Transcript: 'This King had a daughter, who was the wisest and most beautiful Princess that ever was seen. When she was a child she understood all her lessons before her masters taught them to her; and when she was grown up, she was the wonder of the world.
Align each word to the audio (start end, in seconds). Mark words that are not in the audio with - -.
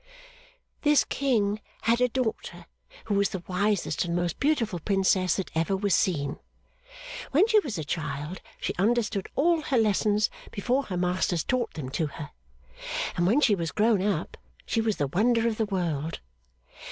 'This 0.81 1.03
King 1.03 1.61
had 1.83 2.01
a 2.01 2.09
daughter, 2.09 2.65
who 3.05 3.13
was 3.13 3.29
the 3.29 3.43
wisest 3.47 4.03
and 4.03 4.15
most 4.15 4.39
beautiful 4.39 4.79
Princess 4.79 5.35
that 5.35 5.51
ever 5.53 5.77
was 5.77 5.93
seen. 5.93 6.39
When 7.29 7.47
she 7.47 7.59
was 7.59 7.77
a 7.77 7.83
child 7.83 8.41
she 8.59 8.73
understood 8.79 9.29
all 9.35 9.61
her 9.61 9.77
lessons 9.77 10.31
before 10.49 10.85
her 10.85 10.97
masters 10.97 11.43
taught 11.43 11.75
them 11.75 11.89
to 11.89 12.07
her; 12.07 12.31
and 13.15 13.27
when 13.27 13.41
she 13.41 13.53
was 13.53 13.71
grown 13.71 14.01
up, 14.01 14.37
she 14.65 14.81
was 14.81 14.95
the 14.95 15.05
wonder 15.05 15.47
of 15.47 15.57
the 15.57 15.65
world. 15.65 16.19